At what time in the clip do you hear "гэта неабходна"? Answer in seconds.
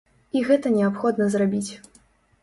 0.47-1.27